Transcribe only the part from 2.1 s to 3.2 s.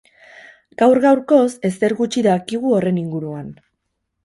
dakigu horren